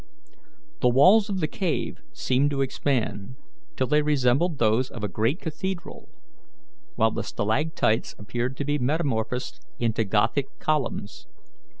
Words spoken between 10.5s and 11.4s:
columns.